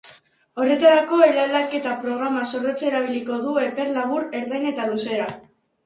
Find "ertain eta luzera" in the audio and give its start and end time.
4.45-5.35